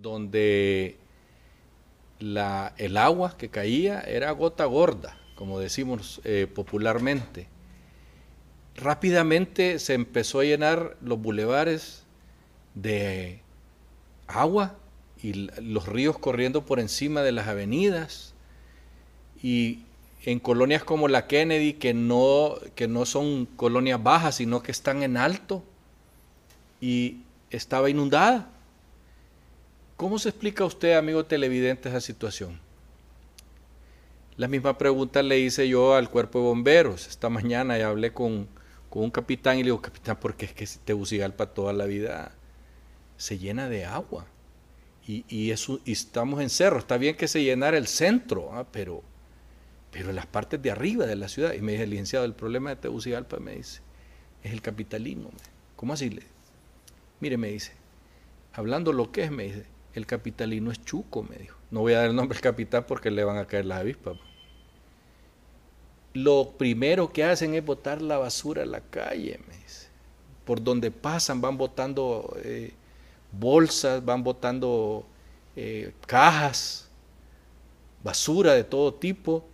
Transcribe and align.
donde 0.00 0.96
el 2.20 2.96
agua 2.96 3.36
que 3.36 3.48
caía 3.48 4.00
era 4.00 4.30
gota 4.32 4.64
gorda, 4.64 5.18
como 5.34 5.58
decimos 5.58 6.20
eh, 6.24 6.46
popularmente. 6.52 7.48
Rápidamente 8.76 9.78
se 9.78 9.94
empezó 9.94 10.40
a 10.40 10.44
llenar 10.44 10.96
los 11.02 11.20
bulevares 11.20 12.04
de 12.74 13.40
agua 14.26 14.76
y 15.22 15.32
los 15.60 15.86
ríos 15.86 16.18
corriendo 16.18 16.64
por 16.64 16.80
encima 16.80 17.22
de 17.22 17.32
las 17.32 17.48
avenidas. 17.48 18.34
Y 19.42 19.84
en 20.24 20.38
colonias 20.38 20.84
como 20.84 21.08
la 21.08 21.26
Kennedy, 21.26 21.74
que 21.74 21.94
no, 21.94 22.54
que 22.74 22.88
no 22.88 23.06
son 23.06 23.46
colonias 23.46 24.02
bajas, 24.02 24.36
sino 24.36 24.62
que 24.62 24.72
están 24.72 25.02
en 25.02 25.16
alto, 25.16 25.62
y 26.80 27.22
estaba 27.50 27.90
inundada. 27.90 28.48
¿Cómo 30.00 30.18
se 30.18 30.30
explica 30.30 30.64
usted, 30.64 30.96
amigo 30.96 31.26
televidente, 31.26 31.90
esa 31.90 32.00
situación? 32.00 32.58
La 34.38 34.48
misma 34.48 34.78
pregunta 34.78 35.22
le 35.22 35.38
hice 35.38 35.68
yo 35.68 35.94
al 35.94 36.08
cuerpo 36.08 36.38
de 36.38 36.46
bomberos. 36.46 37.06
Esta 37.06 37.28
mañana 37.28 37.76
ya 37.76 37.88
hablé 37.88 38.14
con, 38.14 38.48
un 38.92 39.10
capitán 39.10 39.58
y 39.58 39.58
le 39.58 39.64
digo, 39.66 39.82
capitán, 39.82 40.16
¿por 40.16 40.36
qué 40.36 40.46
es 40.46 40.54
que 40.54 40.66
Tegucigalpa 40.86 41.52
toda 41.52 41.74
la 41.74 41.84
vida 41.84 42.32
se 43.18 43.36
llena 43.36 43.68
de 43.68 43.84
agua? 43.84 44.24
Y, 45.06 45.50
eso, 45.50 45.80
estamos 45.84 46.40
en 46.40 46.48
cerro. 46.48 46.78
Está 46.78 46.96
bien 46.96 47.14
que 47.14 47.28
se 47.28 47.44
llenara 47.44 47.76
el 47.76 47.86
centro, 47.86 48.54
¿ah? 48.54 48.66
pero, 48.72 49.02
pero 49.90 50.14
las 50.14 50.24
partes 50.24 50.62
de 50.62 50.70
arriba 50.70 51.04
de 51.04 51.16
la 51.16 51.28
ciudad. 51.28 51.52
Y 51.52 51.60
me 51.60 51.72
dice, 51.72 51.86
licenciado, 51.86 52.24
el 52.24 52.32
problema 52.32 52.70
de 52.70 52.76
Tegucigalpa, 52.76 53.36
me 53.38 53.56
dice, 53.56 53.82
es 54.42 54.50
el 54.50 54.62
capitalismo. 54.62 55.30
¿Cómo 55.76 55.92
así? 55.92 56.18
Mire, 57.20 57.36
me 57.36 57.48
dice, 57.48 57.72
hablando 58.54 58.94
lo 58.94 59.12
que 59.12 59.24
es, 59.24 59.30
me 59.30 59.42
dice, 59.42 59.66
el 59.94 60.06
capitalino 60.06 60.70
es 60.70 60.84
chuco, 60.84 61.22
me 61.22 61.36
dijo. 61.36 61.56
No 61.70 61.80
voy 61.80 61.94
a 61.94 61.98
dar 61.98 62.10
el 62.10 62.16
nombre 62.16 62.36
al 62.36 62.42
capitán 62.42 62.84
porque 62.86 63.10
le 63.10 63.24
van 63.24 63.38
a 63.38 63.46
caer 63.46 63.66
las 63.66 63.80
avispas. 63.80 64.16
Lo 66.12 66.52
primero 66.58 67.12
que 67.12 67.24
hacen 67.24 67.54
es 67.54 67.64
botar 67.64 68.02
la 68.02 68.18
basura 68.18 68.62
a 68.62 68.66
la 68.66 68.80
calle, 68.80 69.38
me 69.48 69.56
dice. 69.56 69.88
Por 70.44 70.62
donde 70.62 70.90
pasan 70.90 71.40
van 71.40 71.56
botando 71.56 72.36
eh, 72.42 72.72
bolsas, 73.32 74.04
van 74.04 74.24
botando 74.24 75.06
eh, 75.54 75.92
cajas, 76.06 76.88
basura 78.02 78.54
de 78.54 78.64
todo 78.64 78.94
tipo. 78.94 79.44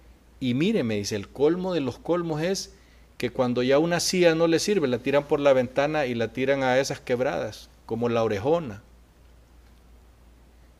Y 0.40 0.54
mire, 0.54 0.82
me 0.82 0.96
dice, 0.96 1.16
el 1.16 1.28
colmo 1.28 1.74
de 1.74 1.80
los 1.80 1.98
colmos 1.98 2.42
es 2.42 2.74
que 3.18 3.30
cuando 3.30 3.62
ya 3.62 3.78
una 3.78 4.00
silla 4.00 4.34
no 4.34 4.46
le 4.46 4.58
sirve, 4.58 4.88
la 4.88 4.98
tiran 4.98 5.24
por 5.24 5.40
la 5.40 5.52
ventana 5.52 6.06
y 6.06 6.14
la 6.14 6.32
tiran 6.32 6.62
a 6.62 6.78
esas 6.78 7.00
quebradas, 7.00 7.70
como 7.86 8.08
la 8.08 8.22
orejona. 8.22 8.82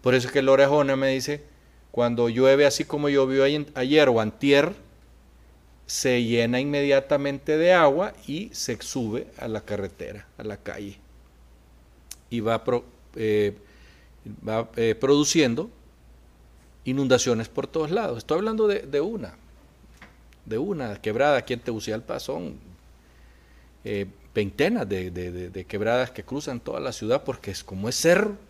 Por 0.07 0.15
eso 0.15 0.29
es 0.29 0.33
que 0.33 0.41
la 0.41 0.53
orejona 0.53 0.95
me 0.95 1.09
dice, 1.09 1.43
cuando 1.91 2.29
llueve 2.29 2.65
así 2.65 2.85
como 2.85 3.09
llovió 3.09 3.43
ayer 3.75 4.09
o 4.09 4.21
antier, 4.21 4.73
se 5.85 6.23
llena 6.23 6.61
inmediatamente 6.61 7.59
de 7.59 7.73
agua 7.73 8.15
y 8.25 8.49
se 8.53 8.81
sube 8.81 9.27
a 9.37 9.49
la 9.49 9.63
carretera, 9.63 10.25
a 10.39 10.45
la 10.45 10.59
calle. 10.59 10.97
Y 12.31 12.39
va, 12.39 12.63
eh, 13.17 13.57
eh, 14.77 14.95
produciendo 14.95 15.71
inundaciones 16.85 17.49
por 17.49 17.67
todos 17.67 17.91
lados. 17.91 18.19
Estoy 18.19 18.39
hablando 18.39 18.69
de 18.69 19.01
una, 19.01 19.35
de 20.45 20.57
una 20.57 21.03
quebrada 21.03 21.39
aquí 21.39 21.53
en 21.53 21.59
Tegucigalpa 21.59 22.21
son 22.21 22.55
eh, 23.83 24.07
veintenas 24.33 24.89
de, 24.89 25.67
quebradas 25.67 26.13
que 26.13 26.23
cruzan 26.23 26.61
toda 26.61 26.79
la 26.79 26.93
ciudad 26.93 27.25
porque 27.25 27.51
es 27.51 27.65
como 27.65 27.89
es 27.89 27.97
cerro. 27.97 28.46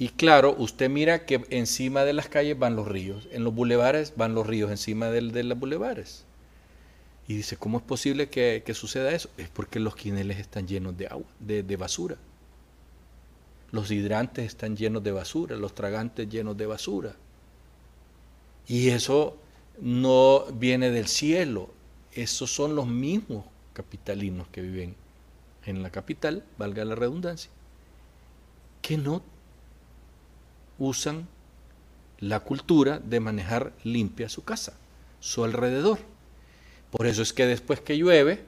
Y 0.00 0.10
claro, 0.10 0.54
usted 0.56 0.88
mira 0.88 1.26
que 1.26 1.44
encima 1.50 2.04
de 2.04 2.12
las 2.12 2.28
calles 2.28 2.56
van 2.56 2.76
los 2.76 2.86
ríos, 2.86 3.28
en 3.32 3.42
los 3.42 3.52
bulevares 3.52 4.14
van 4.16 4.32
los 4.32 4.46
ríos 4.46 4.70
encima 4.70 5.10
de, 5.10 5.42
los 5.42 5.58
bulevares. 5.58 6.24
Y 7.26 7.34
dice, 7.34 7.56
¿cómo 7.56 7.78
es 7.78 7.84
posible 7.84 8.28
que, 8.28 8.62
que, 8.64 8.74
suceda 8.74 9.10
eso? 9.10 9.28
Es 9.36 9.48
porque 9.48 9.80
los 9.80 9.96
quineles 9.96 10.38
están 10.38 10.68
llenos 10.68 10.96
de 10.96 11.08
agua, 11.08 11.26
de, 11.40 11.64
de 11.64 11.76
basura. 11.76 12.16
Los 13.72 13.90
hidrantes 13.90 14.46
están 14.46 14.76
llenos 14.76 15.02
de 15.02 15.10
basura, 15.10 15.56
los 15.56 15.74
tragantes 15.74 16.28
llenos 16.28 16.56
de 16.56 16.66
basura. 16.66 17.16
Y 18.68 18.90
eso 18.90 19.36
no 19.80 20.44
viene 20.54 20.92
del 20.92 21.08
cielo. 21.08 21.70
Esos 22.12 22.52
son 22.52 22.76
los 22.76 22.86
mismos 22.86 23.44
capitalinos 23.72 24.46
que 24.48 24.62
viven 24.62 24.94
en 25.66 25.82
la 25.82 25.90
capital, 25.90 26.44
valga 26.56 26.84
la 26.84 26.94
redundancia, 26.94 27.50
que 28.80 28.96
no 28.96 29.22
usan 30.78 31.26
la 32.18 32.40
cultura 32.40 32.98
de 32.98 33.20
manejar 33.20 33.72
limpia 33.84 34.28
su 34.28 34.44
casa, 34.44 34.74
su 35.20 35.44
alrededor. 35.44 35.98
Por 36.90 37.06
eso 37.06 37.22
es 37.22 37.32
que 37.32 37.46
después 37.46 37.80
que 37.80 37.96
llueve, 37.96 38.44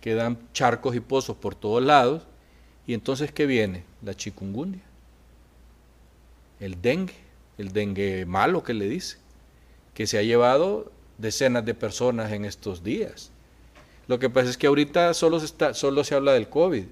quedan 0.00 0.38
charcos 0.52 0.94
y 0.94 1.00
pozos 1.00 1.36
por 1.36 1.54
todos 1.54 1.82
lados, 1.82 2.22
y 2.86 2.94
entonces 2.94 3.32
¿qué 3.32 3.46
viene? 3.46 3.84
La 4.02 4.14
chikungunya, 4.14 4.82
el 6.58 6.80
dengue, 6.80 7.14
el 7.58 7.72
dengue 7.72 8.26
malo 8.26 8.62
que 8.62 8.74
le 8.74 8.88
dice 8.88 9.18
que 9.94 10.06
se 10.06 10.18
ha 10.18 10.22
llevado 10.22 10.90
decenas 11.18 11.64
de 11.64 11.74
personas 11.74 12.32
en 12.32 12.44
estos 12.44 12.82
días. 12.82 13.30
Lo 14.06 14.18
que 14.18 14.30
pasa 14.30 14.50
es 14.50 14.56
que 14.56 14.66
ahorita 14.66 15.12
solo 15.14 15.38
se, 15.40 15.46
está, 15.46 15.74
solo 15.74 16.04
se 16.04 16.14
habla 16.14 16.32
del 16.32 16.48
COVID, 16.48 16.84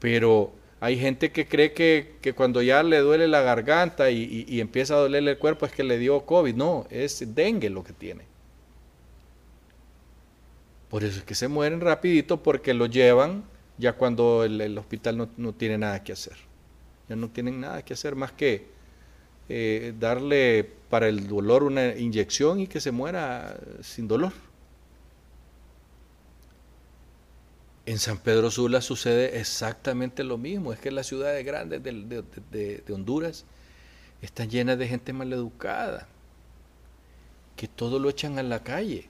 pero 0.00 0.52
hay 0.86 0.96
gente 0.96 1.32
que 1.32 1.48
cree 1.48 1.72
que, 1.72 2.32
cuando 2.36 2.62
ya 2.62 2.84
le 2.84 2.98
duele 2.98 3.26
la 3.26 3.40
garganta 3.42 4.08
y, 4.12 4.60
empieza 4.60 4.94
a 4.94 4.98
dolerle 4.98 5.32
el 5.32 5.38
cuerpo 5.38 5.66
es 5.66 5.72
que 5.72 5.82
le 5.82 5.98
dio 5.98 6.24
COVID. 6.24 6.54
No, 6.54 6.86
es 6.90 7.34
dengue 7.34 7.70
lo 7.70 7.82
que 7.82 7.92
tiene. 7.92 8.22
Por 10.88 11.02
eso 11.02 11.18
es 11.18 11.24
que 11.24 11.34
se 11.34 11.48
mueren 11.48 11.80
rapidito 11.80 12.40
porque 12.40 12.72
lo 12.72 12.86
llevan 12.86 13.42
ya 13.78 13.94
cuando 13.94 14.44
el, 14.44 14.78
hospital 14.78 15.18
no, 15.18 15.28
no, 15.36 15.52
tiene 15.52 15.76
nada 15.76 16.04
que 16.04 16.12
hacer. 16.12 16.36
Ya 17.08 17.16
no 17.16 17.30
tienen 17.30 17.60
nada 17.60 17.84
que 17.84 17.92
hacer 17.92 18.14
más 18.14 18.30
que 18.30 18.66
eh, 19.48 19.92
darle 19.98 20.70
para 20.88 21.08
el 21.08 21.26
dolor 21.26 21.64
una 21.64 21.96
inyección 21.96 22.60
y 22.60 22.68
que 22.68 22.80
se 22.80 22.92
muera 22.92 23.58
sin 23.80 24.06
dolor. 24.06 24.32
En 27.86 27.98
San 27.98 28.18
Pedro 28.18 28.50
Sula 28.50 28.80
sucede 28.80 29.38
exactamente 29.38 30.24
lo 30.24 30.38
mismo. 30.38 30.72
Es 30.72 30.78
que 30.78 30.90
las 30.90 31.06
ciudades 31.06 31.44
grandes 31.46 31.82
de, 31.82 32.84
Honduras 32.92 33.44
están 34.20 34.50
llenas 34.50 34.78
de 34.78 34.88
gente 34.88 35.12
maleducada, 35.12 36.06
que 37.54 37.68
todo 37.68 37.98
lo 37.98 38.10
echan 38.10 38.38
a 38.38 38.42
la 38.42 38.62
calle. 38.62 39.08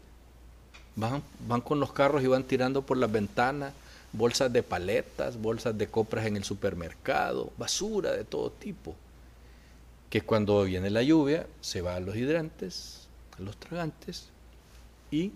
Van, 0.94 1.22
van 1.48 1.60
con 1.60 1.80
los 1.80 1.92
carros 1.92 2.22
y 2.22 2.26
van 2.26 2.44
tirando 2.44 2.82
por 2.82 2.96
las 2.96 3.10
ventanas 3.10 3.72
bolsas 4.12 4.52
de 4.52 4.62
paletas, 4.62 5.40
bolsas 5.40 5.76
de 5.76 5.88
compras 5.88 6.26
en 6.26 6.36
el 6.36 6.44
supermercado, 6.44 7.52
basura 7.58 8.12
de 8.12 8.24
todo 8.24 8.50
tipo 8.50 8.94
que 10.10 10.22
cuando 10.22 10.62
viene 10.64 10.90
la 10.90 11.02
lluvia 11.02 11.46
se 11.60 11.80
va 11.80 11.96
a 11.96 12.00
los 12.00 12.16
hidrantes, 12.16 13.08
a 13.38 13.42
los 13.42 13.56
tragantes, 13.56 14.28
y 15.10 15.32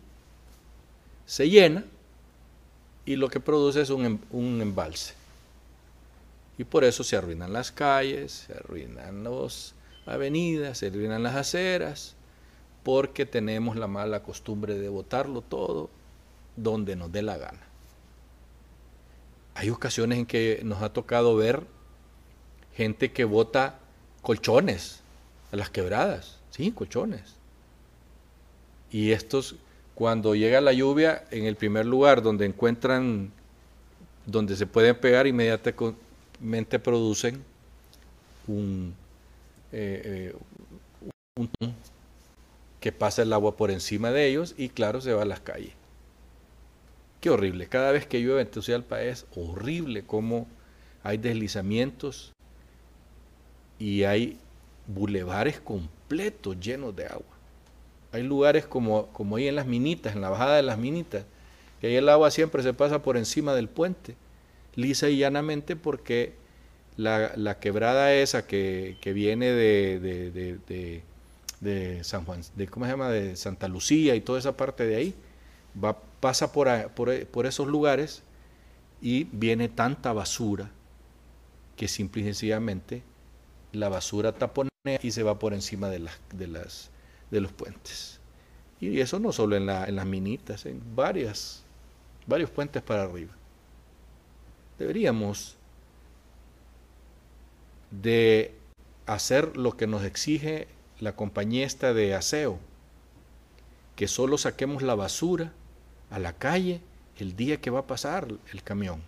se 1.27 1.49
llena 1.49 1.85
y 3.11 3.17
lo 3.17 3.29
que 3.29 3.41
produce 3.41 3.81
es 3.81 3.91
un, 3.91 4.05
em, 4.05 4.19
un 4.31 4.63
embalse. 4.63 5.15
Y 6.57 6.63
por 6.63 6.85
eso 6.85 7.03
se 7.03 7.17
arruinan 7.17 7.53
las 7.53 7.73
calles, 7.73 8.47
se 8.47 8.53
arruinan 8.53 9.25
las 9.25 9.75
avenidas, 10.07 10.79
se 10.79 10.87
arruinan 10.87 11.25
las 11.25 11.35
aceras, 11.35 12.15
porque 12.85 13.27
tenemos 13.27 13.75
la 13.75 13.89
mala 13.89 14.23
costumbre 14.23 14.79
de 14.79 14.89
botarlo 14.89 15.41
todo 15.41 15.91
donde 16.55 16.95
nos 16.95 17.11
dé 17.11 17.23
la 17.23 17.37
gana. 17.37 17.67
Hay 19.55 19.71
ocasiones 19.71 20.21
en 20.21 20.27
que 20.27 20.61
nos 20.63 20.81
ha 20.81 20.93
tocado 20.93 21.35
ver 21.35 21.67
gente 22.77 23.11
que 23.11 23.25
vota 23.25 23.81
colchones 24.23 25.01
a 25.51 25.57
las 25.57 25.69
quebradas, 25.69 26.39
sí, 26.51 26.71
colchones. 26.71 27.35
Y 28.93 29.11
estos, 29.11 29.57
cuando 30.01 30.35
llega 30.35 30.63
la 30.63 30.73
lluvia, 30.73 31.27
en 31.31 31.45
el 31.45 31.57
primer 31.57 31.85
lugar 31.85 32.23
donde 32.23 32.47
encuentran, 32.47 33.31
donde 34.25 34.57
se 34.57 34.65
pueden 34.65 34.97
pegar, 34.97 35.27
inmediatamente 35.27 36.79
producen 36.79 37.45
un, 38.47 38.95
eh, 39.73 40.33
eh, 41.37 41.45
que 42.81 42.93
pasa 42.93 43.21
el 43.21 43.33
agua 43.35 43.59
por 43.59 43.71
encima 43.71 44.11
de 44.11 44.27
ellos 44.27 44.55
y 44.57 44.71
claro, 44.71 45.03
se 45.03 45.13
va 45.13 45.21
a 45.21 45.27
las 45.27 45.41
calles. 45.41 45.75
Qué 47.21 47.29
horrible. 47.29 47.67
Cada 47.67 47.93
vez 47.93 48.07
que 48.07 48.23
llueve 48.23 48.41
en 48.41 48.49
Tegucigalpa 48.51 49.03
es 49.03 49.27
horrible 49.37 50.03
cómo 50.07 50.47
hay 51.03 51.19
deslizamientos 51.19 52.33
y 53.79 54.05
hay 54.05 54.39
bulevares 54.87 55.61
completos 55.61 56.59
llenos 56.59 56.97
de 56.97 57.05
agua. 57.05 57.40
Hay 58.13 58.23
lugares 58.23 58.67
como, 58.67 59.07
como 59.09 59.37
ahí 59.37 59.49
en 59.49 59.57
las 59.57 59.67
minitas, 59.67 60.15
en 60.15 60.21
la 60.21 60.31
bajada 60.31 60.57
de 60.57 60.63
las 60.63 60.79
minitas, 60.79 61.25
que 61.81 61.89
ahí 61.89 61.97
el 61.97 62.09
agua 62.09 62.31
siempre 62.31 62.63
se 62.63 62.73
pasa 62.75 63.03
por 63.03 63.17
encima 63.17 63.55
del 63.55 63.69
puente, 63.69 64.17
lisa 64.75 65.09
y 65.09 65.19
llanamente 65.19 65.77
porque 65.77 66.35
la, 66.97 67.59
quebrada 67.61 68.13
esa 68.15 68.47
que, 68.47 68.97
viene 69.15 69.47
de, 69.53 71.03
de, 71.61 72.05
San 72.05 72.25
Juan, 72.25 72.43
de, 72.57 72.67
¿cómo 72.69 72.87
llama? 72.87 73.11
De 73.11 73.37
Santa 73.37 73.69
Lucía 73.69 74.15
y 74.15 74.21
toda 74.21 74.39
esa 74.39 74.57
parte 74.57 74.87
de 74.87 74.97
ahí, 74.97 75.15
va, 75.83 75.99
pasa 76.21 76.53
por, 76.53 76.69
por, 76.91 77.47
esos 77.47 77.67
lugares 77.67 78.23
y 79.01 79.25
viene 79.33 79.69
tanta 79.69 80.13
basura 80.13 80.71
que 81.77 81.89
simple 81.89 82.23
y 82.23 82.25
sencillamente 82.27 83.03
la 83.73 83.89
basura 83.89 84.33
taponea 84.33 84.71
y 85.03 85.11
se 85.11 85.23
va 85.23 85.39
por 85.39 85.55
encima 85.55 85.89
de, 85.89 86.01
las, 86.01 86.19
de, 86.35 86.47
las, 86.47 86.91
de 87.31 87.41
los 87.41 87.53
puentes. 87.53 88.21
Y 88.81 89.01
eso 89.01 89.19
no 89.19 89.33
solo 89.33 89.57
en, 89.57 89.67
la, 89.67 89.85
en 89.85 89.97
las 89.97 90.07
minitas, 90.07 90.67
en 90.67 90.81
varias, 90.95 91.63
varios 92.27 92.51
puentes 92.51 92.83
para 92.83 93.03
arriba. 93.03 93.33
Deberíamos 94.79 95.57
de 97.91 98.55
hacer 99.07 99.57
lo 99.57 99.77
que 99.77 99.87
nos 99.87 100.05
exige 100.05 100.69
la 101.01 101.15
compañía 101.15 101.67
esta 101.67 101.93
de 101.93 102.15
aseo, 102.15 102.59
que 103.97 104.09
solo 104.09 104.39
saquemos 104.39 104.83
la 104.83 104.95
basura 104.95 105.53
a 106.11 106.19
la 106.19 106.33
calle 106.33 106.81
el 107.19 107.37
día 107.37 107.61
que 107.61 107.71
va 107.71 107.81
a 107.81 107.87
pasar 107.87 108.29
el 108.53 108.63
camión 108.63 109.03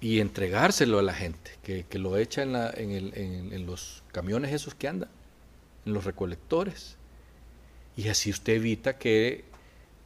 y 0.00 0.20
entregárselo 0.20 0.98
a 0.98 1.02
la 1.02 1.14
gente, 1.14 1.52
que, 1.62 1.98
lo 1.98 2.18
echa 2.18 2.42
en, 2.42 2.54
en, 2.54 3.66
los 3.66 4.02
camiones 4.12 4.52
esos 4.52 4.74
que 4.74 4.88
andan, 4.88 5.08
en 5.86 5.94
los 5.94 6.04
recolectores. 6.04 6.96
Y 7.96 8.08
así 8.08 8.30
usted 8.30 8.54
evita 8.54 8.98
que 8.98 9.44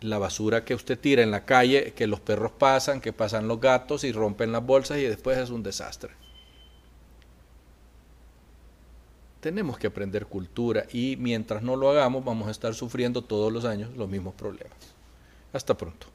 la 0.01 0.19
basura 0.19 0.65
que 0.65 0.75
usted 0.75 0.99
tira 0.99 1.23
en 1.23 1.31
la 1.31 1.45
calle, 1.45 1.93
que 1.93 2.07
los 2.07 2.21
perros 2.21 2.53
pasan, 2.53 3.01
que 3.01 3.13
pasan 3.13 3.49
los 3.49 3.61
gatos 3.61 4.05
y 4.05 4.13
rompen 4.13 4.53
las 4.53 4.65
bolsas 4.65 4.99
y 4.99 5.03
después 5.03 5.39
es 5.39 5.51
un 5.51 5.63
desastre. 5.63 6.13
Tenemos 9.41 9.79
que 9.79 9.87
aprender 9.87 10.27
cultura 10.27 10.85
y 10.93 11.17
mientras 11.19 11.63
no 11.63 11.75
lo 11.75 11.91
hagamos 11.91 12.25
vamos 12.25 12.49
a 12.49 12.51
estar 12.51 12.75
sufriendo 12.75 13.23
todos 13.23 13.53
los 13.53 13.65
años 13.65 13.97
los 13.97 14.09
mismos 14.09 14.35
problemas. 14.35 14.77
Hasta 15.53 15.77
pronto. 15.77 16.07